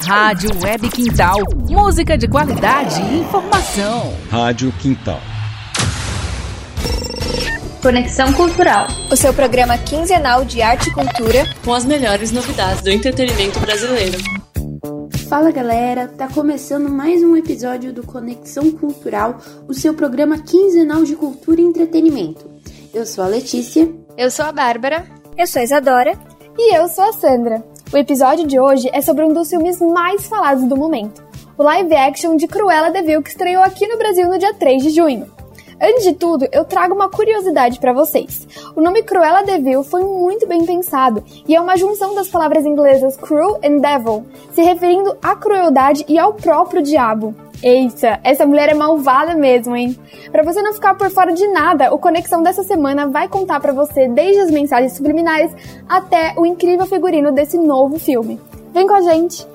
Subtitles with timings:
[0.00, 1.38] Rádio Web Quintal.
[1.68, 4.12] Música de qualidade e informação.
[4.30, 5.20] Rádio Quintal.
[7.80, 8.86] Conexão Cultural.
[9.10, 14.18] O seu programa quinzenal de arte e cultura com as melhores novidades do entretenimento brasileiro.
[15.28, 21.16] Fala galera, tá começando mais um episódio do Conexão Cultural, o seu programa quinzenal de
[21.16, 22.50] cultura e entretenimento.
[22.92, 23.88] Eu sou a Letícia.
[24.16, 25.06] Eu sou a Bárbara.
[25.38, 26.12] Eu sou a Isadora.
[26.58, 27.64] E eu sou a Sandra.
[27.92, 31.22] O episódio de hoje é sobre um dos filmes mais falados do momento,
[31.58, 34.82] o live action de Cruella de Vil que estreou aqui no Brasil no dia 3
[34.82, 35.30] de junho.
[35.78, 38.48] Antes de tudo, eu trago uma curiosidade para vocês.
[38.74, 42.64] O nome Cruella de Vil foi muito bem pensado e é uma junção das palavras
[42.64, 44.24] inglesas cruel and devil,
[44.54, 47.34] se referindo à crueldade e ao próprio diabo.
[47.62, 49.96] Eita, essa mulher é malvada mesmo, hein?
[50.32, 53.72] Para você não ficar por fora de nada, o Conexão dessa semana vai contar para
[53.72, 55.52] você desde as mensagens subliminares
[55.88, 58.40] até o incrível figurino desse novo filme.
[58.74, 59.46] Vem com a gente!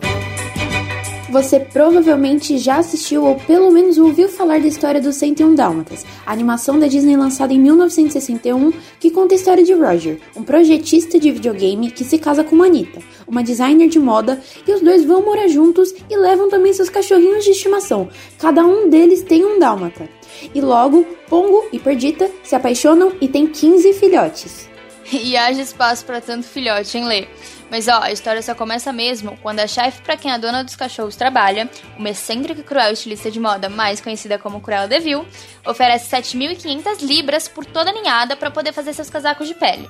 [1.30, 6.32] Você provavelmente já assistiu ou pelo menos ouviu falar da história dos 101 Dálmatas, a
[6.32, 11.30] animação da Disney lançada em 1961 que conta a história de Roger, um projetista de
[11.30, 15.50] videogame que se casa com Anita, uma designer de moda, e os dois vão morar
[15.50, 18.08] juntos e levam também seus cachorrinhos de estimação.
[18.40, 20.08] Cada um deles tem um dálmata.
[20.56, 24.77] E logo, Pongo e Perdita se apaixonam e têm 15 filhotes.
[25.12, 27.28] E haja espaço para tanto filhote, hein, Lê?
[27.70, 30.76] Mas ó, a história só começa mesmo quando a chefe para quem a dona dos
[30.76, 35.26] cachorros trabalha, uma excêntrica e cruel estilista de moda mais conhecida como Cruella de Vil,
[35.66, 39.90] oferece 7.500 libras por toda a ninhada para poder fazer seus casacos de pele.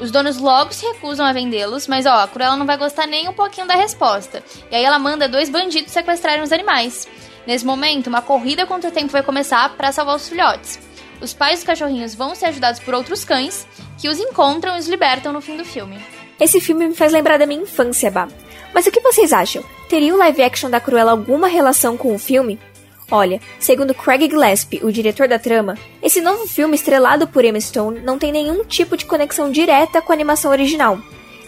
[0.00, 3.28] Os donos logo se recusam a vendê-los, mas ó, a Cruella não vai gostar nem
[3.28, 4.42] um pouquinho da resposta.
[4.70, 7.06] E aí ela manda dois bandidos sequestrarem os animais.
[7.46, 10.89] Nesse momento, uma corrida contra o tempo vai começar para salvar os filhotes.
[11.20, 13.66] Os pais dos cachorrinhos vão ser ajudados por outros cães,
[13.98, 15.98] que os encontram e os libertam no fim do filme.
[16.38, 18.28] Esse filme me faz lembrar da minha infância, Bah.
[18.72, 19.62] Mas o que vocês acham?
[19.88, 22.58] Teria o live action da Cruella alguma relação com o filme?
[23.10, 28.00] Olha, segundo Craig Gillespie, o diretor da trama, esse novo filme estrelado por Emma Stone
[28.00, 30.98] não tem nenhum tipo de conexão direta com a animação original.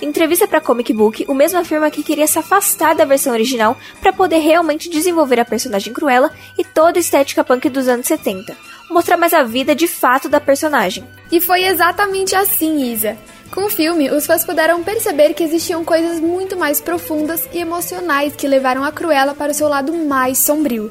[0.02, 3.76] Em entrevista para Comic Book, o mesmo afirma que queria se afastar da versão original
[4.00, 8.56] para poder realmente desenvolver a personagem Cruella e toda a estética punk dos anos 70,
[8.92, 11.04] mostrar mais a vida de fato da personagem.
[11.30, 13.16] E foi exatamente assim, Isa.
[13.53, 18.34] Com o filme, os fãs puderam perceber que existiam coisas muito mais profundas e emocionais
[18.34, 20.91] que levaram a Cruella para o seu lado mais sombrio.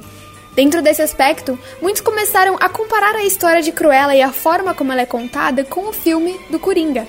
[0.54, 4.92] Dentro desse aspecto, muitos começaram a comparar a história de Cruella e a forma como
[4.92, 7.08] ela é contada com o filme do Coringa.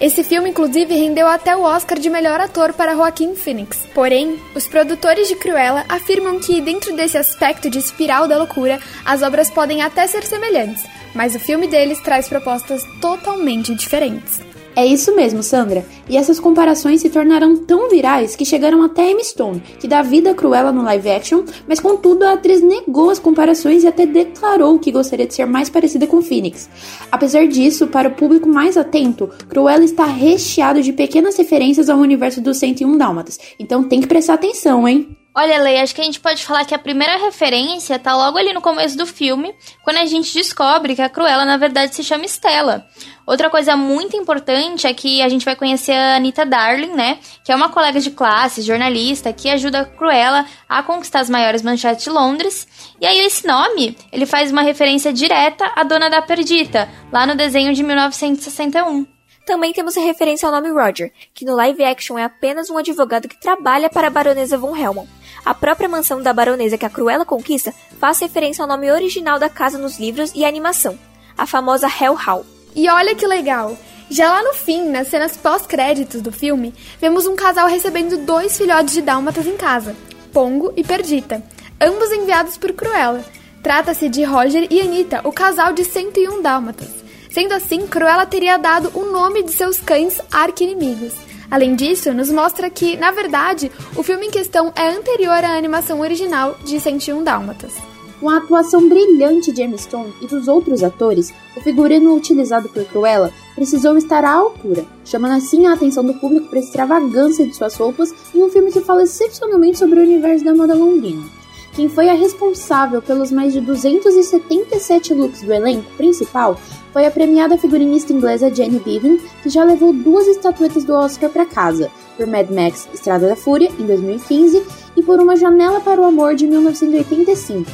[0.00, 3.86] Esse filme, inclusive, rendeu até o Oscar de melhor ator para Joaquin Phoenix.
[3.94, 9.22] Porém, os produtores de Cruella afirmam que, dentro desse aspecto de espiral da loucura, as
[9.22, 14.51] obras podem até ser semelhantes, mas o filme deles traz propostas totalmente diferentes.
[14.74, 15.84] É isso mesmo, Sandra.
[16.08, 20.30] E essas comparações se tornaram tão virais que chegaram até Emma Stone, que dá vida
[20.30, 24.78] a Cruella no live action, mas contudo a atriz negou as comparações e até declarou
[24.78, 26.70] que gostaria de ser mais parecida com Phoenix.
[27.10, 32.40] Apesar disso, para o público mais atento, Cruella está recheado de pequenas referências ao universo
[32.40, 35.16] dos 101 Dálmatas, então tem que prestar atenção, hein?
[35.34, 38.52] Olha, Lei, acho que a gente pode falar que a primeira referência tá logo ali
[38.52, 42.26] no começo do filme, quando a gente descobre que a Cruella na verdade se chama
[42.26, 42.86] Stella.
[43.26, 47.18] Outra coisa muito importante é que a gente vai conhecer a Anita Darling, né?
[47.42, 51.62] Que é uma colega de classe, jornalista, que ajuda a Cruella a conquistar as maiores
[51.62, 52.68] manchetes de Londres.
[53.00, 57.34] E aí esse nome, ele faz uma referência direta à Dona da Perdita, lá no
[57.34, 59.06] desenho de 1961.
[59.46, 63.28] Também temos a referência ao nome Roger, que no live action é apenas um advogado
[63.28, 65.21] que trabalha para a baronesa von Helmont.
[65.44, 69.48] A própria mansão da baronesa que a Cruella conquista faz referência ao nome original da
[69.48, 70.98] casa nos livros e animação,
[71.36, 72.46] a famosa Hell Hall.
[72.74, 73.76] E olha que legal!
[74.08, 78.92] Já lá no fim, nas cenas pós-créditos do filme, vemos um casal recebendo dois filhotes
[78.92, 79.96] de dálmatas em casa,
[80.32, 81.42] Pongo e Perdita,
[81.80, 83.24] ambos enviados por Cruella.
[83.62, 86.88] Trata-se de Roger e Anita, o casal de 101 dálmatas.
[87.30, 91.14] Sendo assim, Cruella teria dado o nome de seus cães arqui-inimigos.
[91.52, 96.00] Além disso, nos mostra que, na verdade, o filme em questão é anterior à animação
[96.00, 97.74] original de 101 Dálmatas.
[98.18, 102.82] Com a atuação brilhante de Emma Stone e dos outros atores, o figurino utilizado por
[102.86, 107.54] Cruella precisou estar à altura, chamando assim a atenção do público para a extravagância de
[107.54, 111.41] suas roupas em um filme que fala excepcionalmente sobre o universo da moda londrina.
[111.72, 116.58] Quem foi a responsável pelos mais de 277 looks do elenco principal
[116.92, 121.46] foi a premiada figurinista inglesa Jenny Bevan, que já levou duas estatuetas do Oscar para
[121.46, 124.62] casa, por Mad Max Estrada da Fúria, em 2015,
[124.94, 127.70] e por Uma Janela para o Amor, de 1985.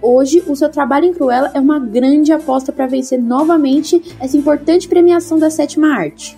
[0.00, 4.86] Hoje, o seu trabalho em Cruella é uma grande aposta para vencer novamente essa importante
[4.86, 6.36] premiação da sétima arte.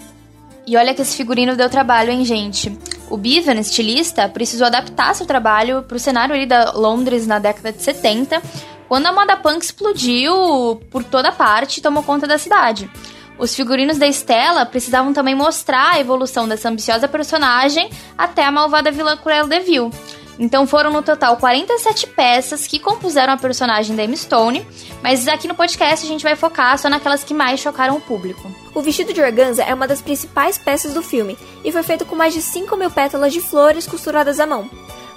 [0.67, 2.77] E olha que esse figurino deu trabalho, hein, gente?
[3.11, 7.71] O Bevan, estilista, precisou adaptar seu trabalho para o cenário ali da Londres na década
[7.71, 8.43] de 70,
[8.89, 12.91] quando a moda punk explodiu por toda parte e tomou conta da cidade.
[13.39, 18.91] Os figurinos da Estela precisavam também mostrar a evolução dessa ambiciosa personagem até a malvada
[18.91, 19.91] vilã Cruella de Vil.
[20.39, 24.67] Então foram no total 47 peças que compuseram a personagem da Emma Stone,
[25.03, 28.51] mas aqui no podcast a gente vai focar só naquelas que mais chocaram o público.
[28.75, 32.17] O vestido de organza é uma das principais peças do filme e foi feito com
[32.17, 34.69] mais de 5 mil pétalas de flores costuradas à mão.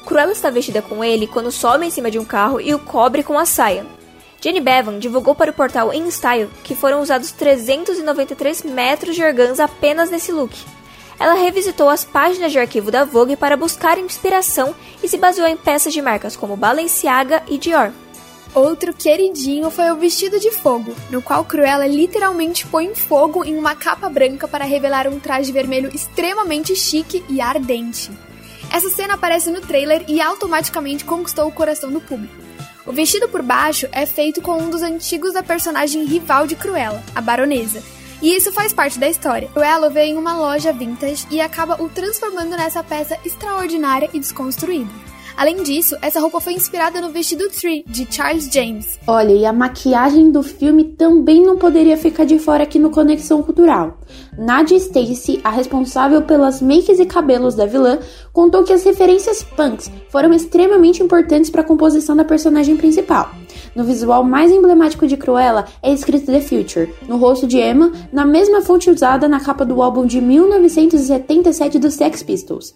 [0.06, 3.24] Cruella está vestida com ele quando sobe em cima de um carro e o cobre
[3.24, 3.86] com a saia.
[4.40, 10.12] Jenny Bevan divulgou para o portal InStyle que foram usados 393 metros de organza apenas
[10.12, 10.56] nesse look.
[11.19, 15.58] Ela revisitou as páginas de arquivo da Vogue para buscar inspiração e se baseou em
[15.58, 17.92] peças de marcas como Balenciaga e Dior.
[18.54, 23.75] Outro queridinho foi o vestido de fogo, no qual Cruella literalmente põe fogo em uma
[23.75, 28.10] capa branca para revelar um traje vermelho extremamente chique e ardente.
[28.72, 32.34] Essa cena aparece no trailer e automaticamente conquistou o coração do público.
[32.86, 37.04] O vestido por baixo é feito com um dos antigos da personagem rival de Cruella,
[37.14, 37.84] a Baronesa,
[38.22, 39.50] e isso faz parte da história.
[39.54, 45.08] Cruella vê em uma loja vintage e acaba o transformando nessa peça extraordinária e desconstruída.
[45.38, 48.98] Além disso, essa roupa foi inspirada no vestido Tree, de Charles James.
[49.06, 53.44] Olha, e a maquiagem do filme também não poderia ficar de fora aqui no Conexão
[53.44, 54.00] Cultural.
[54.36, 58.00] Nadia Stacy, a responsável pelas makes e cabelos da vilã,
[58.34, 63.30] contou que as referências punks foram extremamente importantes para a composição da personagem principal.
[63.75, 68.25] No visual mais emblemático de Cruella é escrito The Future, no rosto de Emma, na
[68.25, 72.75] mesma fonte usada na capa do álbum de 1977 dos Sex Pistols.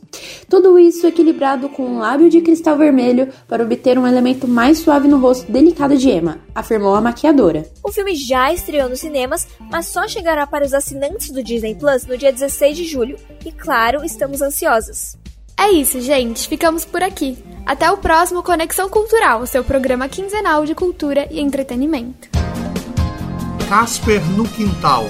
[0.50, 5.08] Tudo isso equilibrado com um lábio de cristal vermelho para obter um elemento mais suave
[5.08, 7.66] no rosto delicado de Emma, afirmou a maquiadora.
[7.84, 12.06] O filme já estreou nos cinemas, mas só chegará para os assinantes do Disney Plus
[12.06, 13.18] no dia 16 de julho.
[13.46, 15.21] E claro, estamos ansiosos.
[15.62, 16.48] É isso, gente.
[16.48, 17.38] Ficamos por aqui.
[17.68, 22.30] Até o próximo Conexão Cultural, seu programa quinzenal de cultura e entretenimento.
[23.70, 25.08] Casper no Quintal.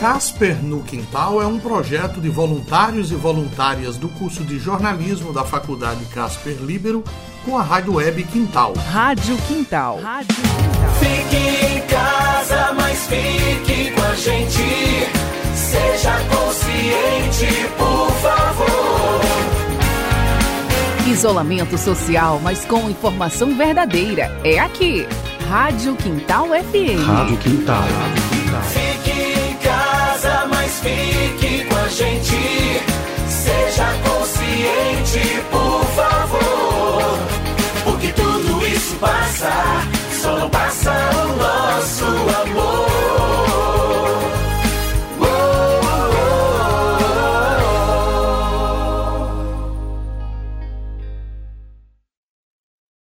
[0.00, 5.44] Casper no Quintal é um projeto de voluntários e voluntárias do curso de jornalismo da
[5.44, 7.04] Faculdade Casper Libero
[7.44, 8.74] com a Rádio Web Quintal.
[8.90, 10.00] Rádio Quintal.
[10.00, 10.92] Rádio Quintal.
[10.98, 15.22] Fique em casa, mas fique com a gente.
[15.54, 18.81] Seja consciente, por favor.
[21.06, 24.30] Isolamento social, mas com informação verdadeira.
[24.44, 25.06] É aqui.
[25.50, 27.04] Rádio Quintal FM.
[27.04, 27.82] Rádio Quintal.
[28.68, 32.82] Fique em casa, mas fique com a gente.
[33.28, 35.84] Seja consciente, por